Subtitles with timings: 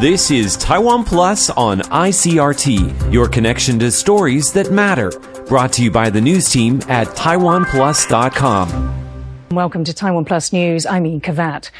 [0.00, 5.10] This is Taiwan Plus on ICRT, your connection to stories that matter.
[5.48, 9.48] Brought to you by the news team at TaiwanPlus.com.
[9.50, 10.86] Welcome to Taiwan Plus News.
[10.86, 11.72] I'm Ian Kavat.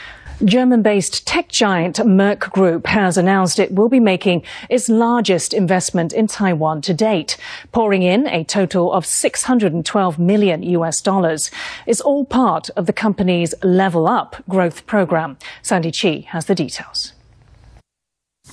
[0.45, 6.13] German based tech giant Merck Group has announced it will be making its largest investment
[6.13, 7.37] in Taiwan to date,
[7.71, 11.53] pouring in a total of 612 million US dollars.
[11.87, 15.39] It's all part of the company's Level Up growth program.
[15.63, 17.13] Sandy Chi has the details.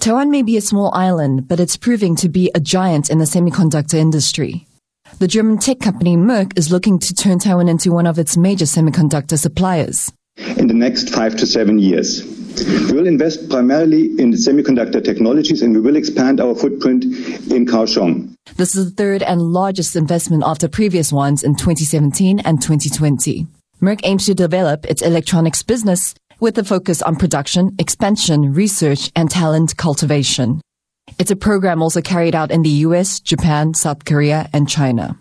[0.06, 3.26] Taiwan may be a small island, but it's proving to be a giant in the
[3.26, 4.68] semiconductor industry.
[5.18, 8.66] The German tech company Merck is looking to turn Taiwan into one of its major
[8.66, 10.14] semiconductor suppliers.
[10.58, 12.24] In the next five to seven years,
[12.68, 18.36] we will invest primarily in semiconductor technologies and we will expand our footprint in Kaohsiung.
[18.58, 23.48] This is the third and largest investment after previous ones in 2017 and 2020.
[23.82, 29.30] Merck aims to develop its electronics business with a focus on production, expansion, research, and
[29.30, 30.62] talent cultivation.
[31.20, 35.18] It's a program also carried out in the US, Japan, South Korea, and China.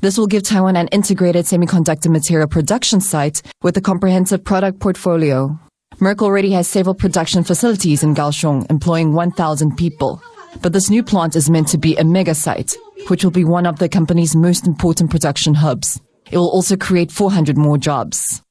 [0.00, 5.58] This will give Taiwan an integrated semiconductor material production site with a comprehensive product portfolio.
[5.96, 10.22] Merck already has several production facilities in Kaohsiung employing 1,000 people.
[10.62, 12.76] But this new plant is meant to be a mega site,
[13.08, 16.00] which will be one of the company's most important production hubs.
[16.30, 18.42] It will also create 400 more jobs.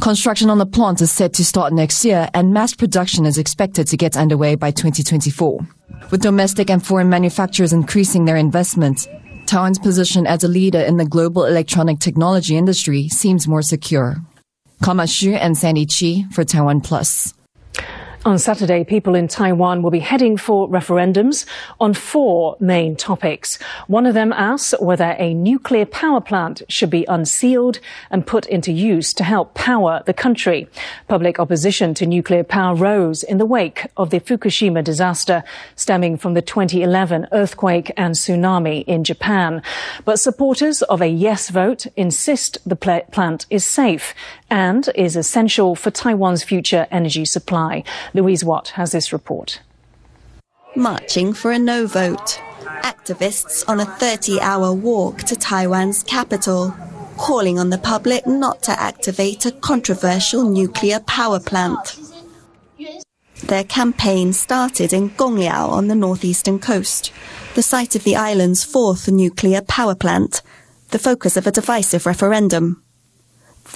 [0.00, 3.86] Construction on the plant is set to start next year and mass production is expected
[3.86, 5.60] to get underway by 2024.
[6.10, 9.06] With domestic and foreign manufacturers increasing their investment,
[9.46, 14.16] Taiwan's position as a leader in the global electronic technology industry seems more secure.
[14.82, 17.34] Kama Xu and Sandy Chi for Taiwan Plus.
[18.26, 21.46] On Saturday, people in Taiwan will be heading for referendums
[21.80, 23.58] on four main topics.
[23.86, 28.72] One of them asks whether a nuclear power plant should be unsealed and put into
[28.72, 30.68] use to help power the country.
[31.08, 35.42] Public opposition to nuclear power rose in the wake of the Fukushima disaster
[35.74, 39.62] stemming from the 2011 earthquake and tsunami in Japan.
[40.04, 44.14] But supporters of a yes vote insist the plant is safe
[44.50, 47.84] and is essential for Taiwan's future energy supply.
[48.12, 49.60] Louise Watt has this report.
[50.76, 52.40] Marching for a no vote.
[52.82, 56.74] Activists on a 30 hour walk to Taiwan's capital,
[57.16, 61.98] calling on the public not to activate a controversial nuclear power plant.
[63.42, 67.12] Their campaign started in Gongliao on the northeastern coast,
[67.54, 70.42] the site of the island's fourth nuclear power plant,
[70.90, 72.82] the focus of a divisive referendum.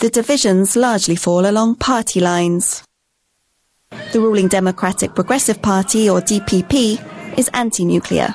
[0.00, 2.84] The divisions largely fall along party lines.
[4.12, 8.34] The ruling Democratic Progressive Party, or DPP, is anti-nuclear.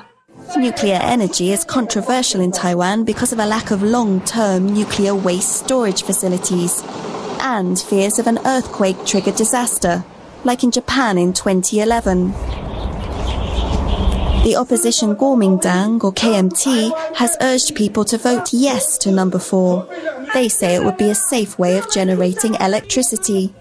[0.57, 6.03] Nuclear energy is controversial in Taiwan because of a lack of long-term nuclear waste storage
[6.03, 6.83] facilities
[7.41, 10.03] and fears of an earthquake-triggered disaster,
[10.43, 12.31] like in Japan in 2011.
[14.43, 19.87] The opposition Kuomintang, or KMT, has urged people to vote yes to number four.
[20.33, 23.53] They say it would be a safe way of generating electricity.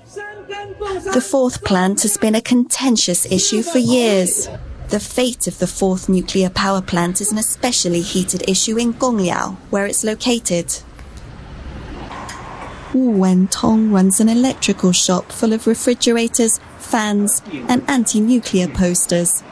[1.13, 4.49] The fourth plant has been a contentious issue for years.
[4.89, 9.57] The fate of the fourth nuclear power plant is an especially heated issue in Gongliao,
[9.71, 10.75] where it's located.
[12.95, 19.43] Wu Wentong runs an electrical shop full of refrigerators, fans, and anti-nuclear posters.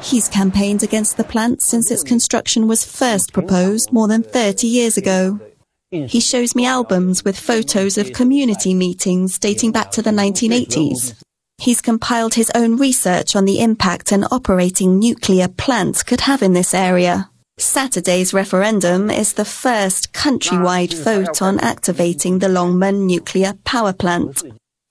[0.00, 4.96] He's campaigned against the plant since its construction was first proposed more than 30 years
[4.96, 5.40] ago.
[5.90, 11.14] He shows me albums with photos of community meetings dating back to the 1980s.
[11.56, 16.52] He's compiled his own research on the impact an operating nuclear plant could have in
[16.52, 17.30] this area.
[17.58, 24.42] Saturday's referendum is the first countrywide vote on activating the Longmen nuclear power plant.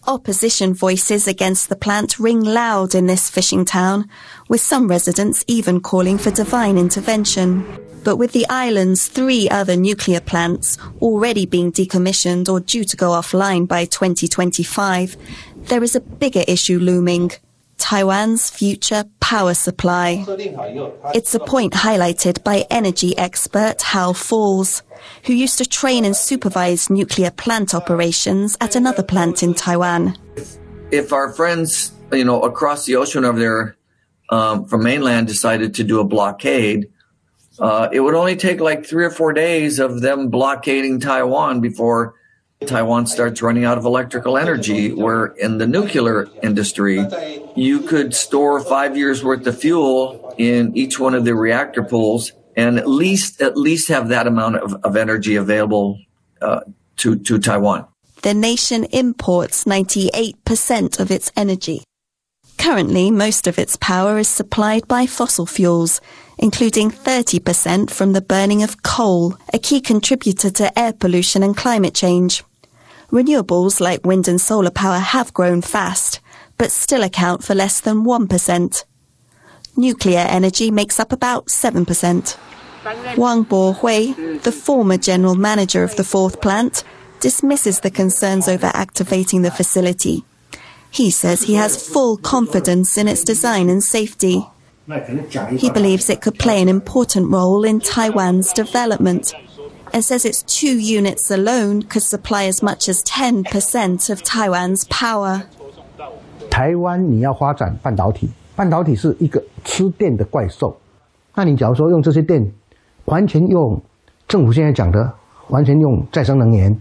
[0.09, 4.09] Opposition voices against the plant ring loud in this fishing town,
[4.47, 7.65] with some residents even calling for divine intervention.
[8.05, 13.09] But with the island's three other nuclear plants already being decommissioned or due to go
[13.09, 15.17] offline by 2025,
[15.63, 17.31] there is a bigger issue looming.
[17.77, 20.25] Taiwan's future power supply.
[21.13, 24.83] It's a point highlighted by energy expert Hal Falls,
[25.25, 30.17] who used to train and supervise nuclear plant operations at another plant in Taiwan.
[30.91, 33.77] If our friends, you know, across the ocean over there
[34.29, 36.89] um, from mainland decided to do a blockade,
[37.59, 42.15] uh, it would only take like three or four days of them blockading Taiwan before
[42.65, 44.91] Taiwan starts running out of electrical energy.
[44.93, 46.99] Where in the nuclear industry,
[47.57, 52.31] you could store five years worth of fuel in each one of the reactor pools
[52.55, 55.99] and at least at least have that amount of, of energy available
[56.41, 56.61] uh,
[56.97, 57.87] to to Taiwan.
[58.23, 61.83] The nation imports 98% of its energy.
[62.57, 66.01] Currently, most of its power is supplied by fossil fuels,
[66.39, 71.93] including 30% from the burning of coal, a key contributor to air pollution and climate
[71.93, 72.43] change.
[73.11, 76.16] Renewables like wind and solar power have grown fast,
[76.57, 78.85] but still account for less than 1%.
[79.75, 82.37] Nuclear energy makes up about 7%.
[83.17, 86.83] Wang Bohui, the former general manager of the fourth plant,
[87.19, 90.23] dismisses the concerns over activating the facility.
[90.89, 94.41] He says he has full confidence in its design and safety.
[95.57, 99.33] He believes it could play an important role in Taiwan's development
[99.93, 105.47] and says its two units alone could supply as much as 10% of Taiwan's power.
[106.57, 110.75] 台湾你要发展半导体，半导体是一个吃电的怪兽。
[111.35, 112.51] 那你假如说用这些电，
[113.05, 113.79] 完全用
[114.27, 115.13] 政府现在讲的，
[115.49, 116.75] 完全用再生能源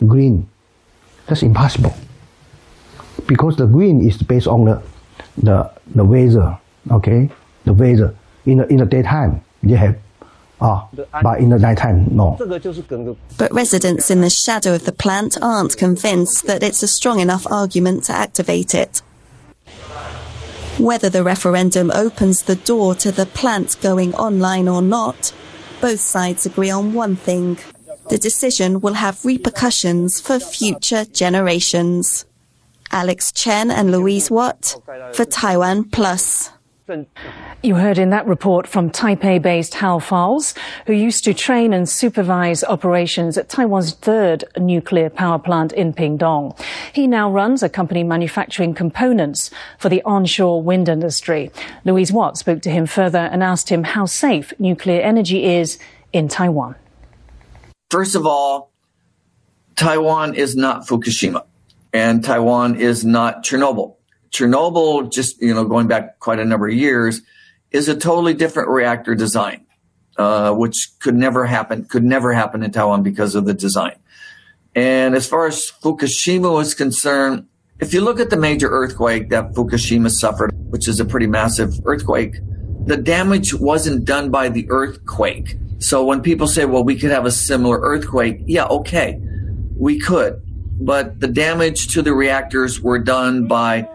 [0.00, 1.92] ，green，that's impossible
[3.26, 4.82] because the green is based on the
[5.42, 6.54] the the weather,
[6.88, 7.30] okay,
[7.64, 8.12] the weather
[8.44, 9.94] in the in the daytime you have.
[10.60, 10.88] Ah,
[11.22, 12.36] but in the nighttime, no.
[13.36, 17.46] But residents in the shadow of the plant aren't convinced that it's a strong enough
[17.50, 19.02] argument to activate it.
[20.78, 25.32] Whether the referendum opens the door to the plant going online or not,
[25.80, 27.58] both sides agree on one thing.
[28.08, 32.24] The decision will have repercussions for future generations.
[32.92, 34.76] Alex Chen and Louise Watt
[35.12, 36.50] for Taiwan Plus.
[37.62, 40.54] You heard in that report from Taipei based Hal Falls,
[40.86, 46.56] who used to train and supervise operations at Taiwan's third nuclear power plant in Pingtung.
[46.92, 51.50] He now runs a company manufacturing components for the onshore wind industry.
[51.84, 55.80] Louise Watt spoke to him further and asked him how safe nuclear energy is
[56.12, 56.76] in Taiwan.
[57.90, 58.70] First of all,
[59.74, 61.44] Taiwan is not Fukushima
[61.92, 63.95] and Taiwan is not Chernobyl.
[64.36, 67.22] Chernobyl, just, you know, going back quite a number of years,
[67.70, 69.66] is a totally different reactor design,
[70.18, 73.96] uh, which could never happen, could never happen in Taiwan because of the design.
[74.74, 77.46] And as far as Fukushima is concerned,
[77.80, 81.74] if you look at the major earthquake that Fukushima suffered, which is a pretty massive
[81.84, 82.36] earthquake,
[82.84, 85.56] the damage wasn't done by the earthquake.
[85.78, 89.20] So when people say, well, we could have a similar earthquake, yeah, okay,
[89.76, 90.42] we could.
[90.80, 93.88] But the damage to the reactors were done by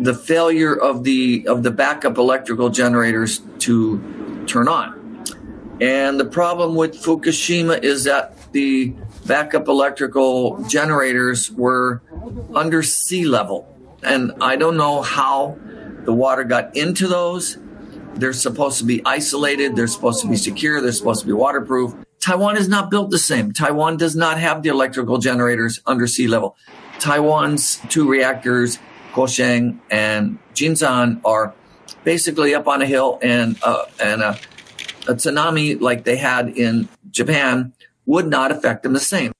[0.00, 5.24] the failure of the of the backup electrical generators to turn on.
[5.80, 8.94] And the problem with Fukushima is that the
[9.26, 12.02] backup electrical generators were
[12.54, 13.72] under sea level.
[14.02, 15.58] And I don't know how
[16.04, 17.58] the water got into those.
[18.14, 21.94] They're supposed to be isolated, they're supposed to be secure, they're supposed to be waterproof.
[22.18, 23.52] Taiwan is not built the same.
[23.52, 26.56] Taiwan does not have the electrical generators under sea level.
[26.98, 28.78] Taiwan's two reactors
[29.16, 31.54] Kuosheng and Jinshan are
[32.04, 34.38] basically up on a hill, and uh, and a,
[35.08, 37.72] a tsunami like they had in Japan
[38.04, 39.32] would not affect them the same.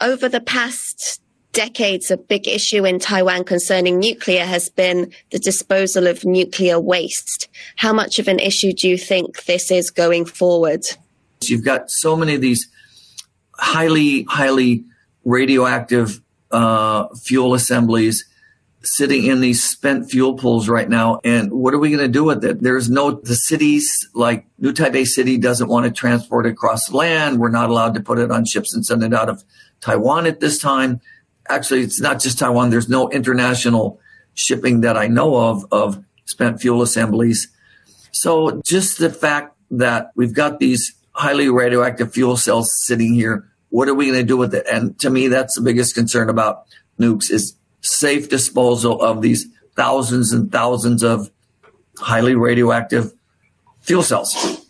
[0.00, 1.20] Over the past
[1.52, 7.48] decades, a big issue in Taiwan concerning nuclear has been the disposal of nuclear waste.
[7.74, 10.84] How much of an issue do you think this is going forward?
[11.42, 12.68] You've got so many of these
[13.54, 14.84] highly, highly
[15.24, 16.20] radioactive
[16.52, 18.24] uh, fuel assemblies
[18.82, 21.20] sitting in these spent fuel pools right now.
[21.24, 22.62] And what are we going to do with it?
[22.62, 27.38] There's no, the cities like New Taipei City doesn't want to transport it across land.
[27.40, 29.42] We're not allowed to put it on ships and send it out of
[29.80, 31.00] Taiwan at this time.
[31.48, 32.70] Actually, it's not just Taiwan.
[32.70, 34.00] There's no international
[34.34, 37.48] shipping that I know of of spent fuel assemblies.
[38.12, 43.88] So just the fact that we've got these highly radioactive fuel cells sitting here, what
[43.88, 44.66] are we going to do with it?
[44.70, 46.66] And to me, that's the biggest concern about
[47.00, 47.54] nukes is
[47.88, 51.30] safe disposal of these thousands and thousands of
[51.98, 53.12] highly radioactive
[53.80, 54.64] fuel cells.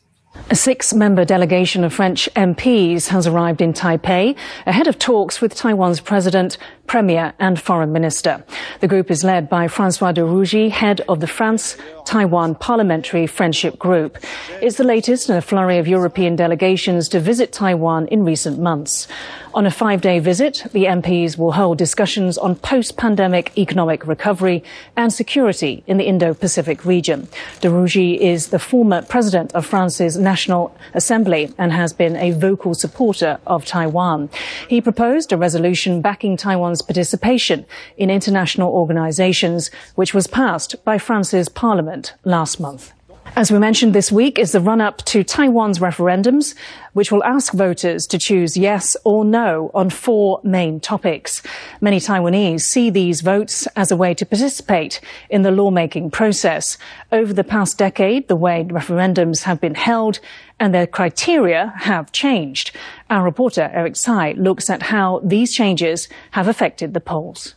[0.50, 5.54] A six member delegation of French MPs has arrived in Taipei ahead of talks with
[5.54, 6.56] Taiwan's president,
[6.88, 8.42] premier, and foreign minister.
[8.80, 13.78] The group is led by Francois de Rugy, head of the France Taiwan Parliamentary Friendship
[13.78, 14.18] Group.
[14.62, 19.06] It's the latest in a flurry of European delegations to visit Taiwan in recent months.
[19.54, 24.62] On a five day visit, the MPs will hold discussions on post pandemic economic recovery
[24.96, 27.28] and security in the Indo Pacific region.
[27.60, 32.72] De Rugy is the former president of France's National Assembly and has been a vocal
[32.72, 34.30] supporter of Taiwan.
[34.68, 37.66] He proposed a resolution backing Taiwan's participation
[37.96, 42.92] in international organizations, which was passed by France's parliament last month.
[43.36, 46.54] As we mentioned this week is the run up to Taiwan's referendums,
[46.94, 51.42] which will ask voters to choose yes or no on four main topics.
[51.80, 56.78] Many Taiwanese see these votes as a way to participate in the lawmaking process.
[57.12, 60.18] Over the past decade, the way referendums have been held
[60.60, 62.74] and their criteria have changed.
[63.10, 67.54] Our reporter Eric Tsai looks at how these changes have affected the polls.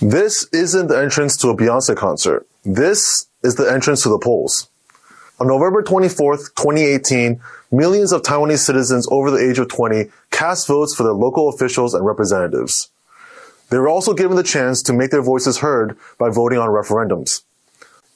[0.00, 2.46] This isn't the entrance to a Beyonce concert.
[2.64, 4.68] This is the entrance to the polls.
[5.40, 7.40] On November 24th, 2018,
[7.72, 11.94] millions of Taiwanese citizens over the age of 20 cast votes for their local officials
[11.94, 12.90] and representatives.
[13.70, 17.42] They were also given the chance to make their voices heard by voting on referendums.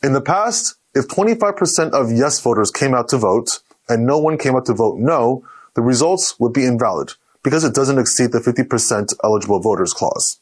[0.03, 4.39] In the past, if 25% of yes voters came out to vote and no one
[4.39, 7.13] came out to vote no, the results would be invalid
[7.43, 10.41] because it doesn't exceed the 50% eligible voters clause.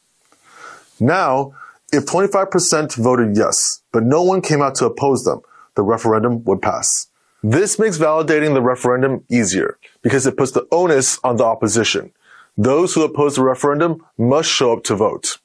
[1.01, 1.55] Now,
[1.93, 5.41] if 25% voted yes, but no one came out to oppose them,
[5.75, 7.09] the referendum would pass.
[7.43, 12.13] This makes validating the referendum easier because it puts the onus on the opposition.
[12.57, 15.39] Those who oppose the referendum must show up to vote.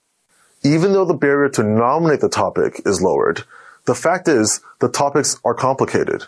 [0.63, 3.43] Even though the barrier to nominate the topic is lowered,
[3.85, 6.25] the fact is the topics are complicated.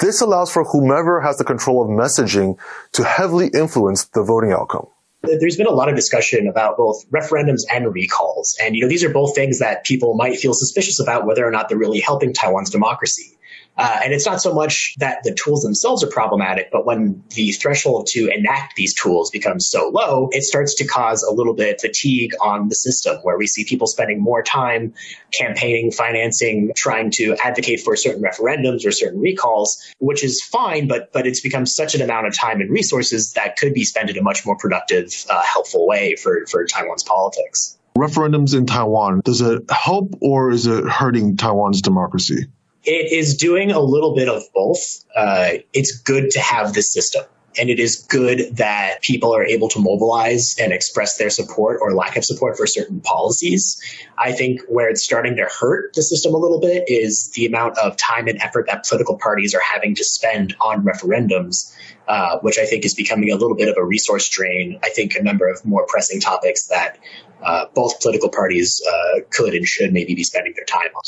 [0.00, 2.58] This allows for whomever has the control of messaging
[2.92, 4.86] to heavily influence the voting outcome
[5.22, 8.56] there's been a lot of discussion about both referendums and recalls.
[8.62, 11.50] And, you know, these are both things that people might feel suspicious about whether or
[11.50, 13.37] not they're really helping Taiwan's democracy.
[13.78, 17.52] Uh, and it's not so much that the tools themselves are problematic, but when the
[17.52, 21.76] threshold to enact these tools becomes so low, it starts to cause a little bit
[21.76, 24.92] of fatigue on the system where we see people spending more time
[25.32, 31.12] campaigning, financing, trying to advocate for certain referendums or certain recalls, which is fine, but
[31.12, 34.18] but it's become such an amount of time and resources that could be spent in
[34.18, 37.78] a much more productive, uh, helpful way for, for Taiwan's politics.
[37.96, 42.46] Referendums in Taiwan, does it help or is it hurting Taiwan's democracy?
[42.84, 45.04] It is doing a little bit of both.
[45.14, 47.24] Uh, it's good to have this system.
[47.58, 51.92] And it is good that people are able to mobilize and express their support or
[51.92, 53.82] lack of support for certain policies.
[54.16, 57.76] I think where it's starting to hurt the system a little bit is the amount
[57.78, 61.74] of time and effort that political parties are having to spend on referendums,
[62.06, 64.78] uh, which I think is becoming a little bit of a resource drain.
[64.84, 66.98] I think a number of more pressing topics that
[67.42, 71.02] uh, both political parties uh, could and should maybe be spending their time on.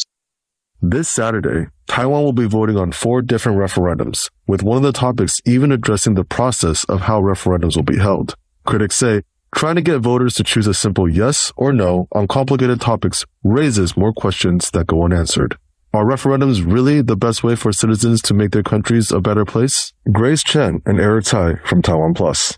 [0.82, 5.38] This Saturday, Taiwan will be voting on four different referendums, with one of the topics
[5.44, 8.34] even addressing the process of how referendums will be held.
[8.64, 9.20] Critics say
[9.54, 13.94] trying to get voters to choose a simple yes or no on complicated topics raises
[13.94, 15.58] more questions that go unanswered.
[15.92, 19.92] Are referendums really the best way for citizens to make their countries a better place?
[20.10, 22.56] Grace Chen and Eric Tai from Taiwan Plus.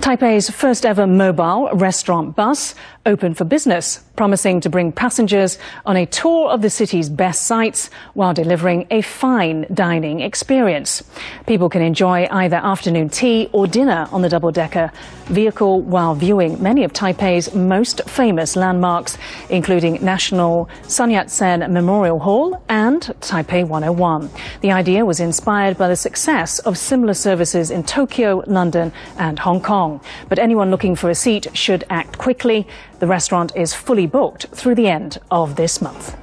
[0.00, 2.74] Taipei's first ever mobile restaurant bus
[3.04, 7.88] open for business, promising to bring passengers on a tour of the city's best sites
[8.12, 11.02] while delivering a fine dining experience.
[11.46, 14.92] People can enjoy either afternoon tea or dinner on the double decker
[15.28, 19.16] vehicle while viewing many of Taipei's most famous landmarks,
[19.48, 24.28] including National Sun Yat sen Memorial Hall and Taipei 101.
[24.60, 29.62] The idea was inspired by the success of similar services in Tokyo, London, and Hong
[29.62, 29.98] Kong.
[30.28, 32.66] But anyone looking for a seat should act quickly.
[33.00, 36.16] The restaurant is fully booked through the end of this month.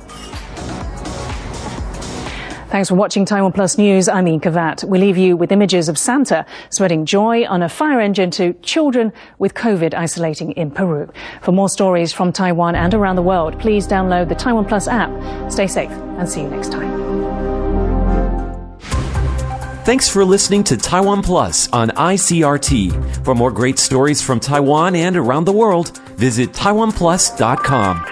[2.70, 4.08] Thanks for watching Taiwan Plus News.
[4.08, 4.84] I'm Ian Kavat.
[4.84, 9.12] We leave you with images of Santa spreading joy on a fire engine to children
[9.40, 11.10] with COVID isolating in Peru.
[11.42, 15.10] For more stories from Taiwan and around the world, please download the Taiwan Plus app.
[15.52, 17.27] Stay safe and see you next time.
[19.88, 23.24] Thanks for listening to Taiwan Plus on ICRT.
[23.24, 28.06] For more great stories from Taiwan and around the world, visit taiwanplus.com.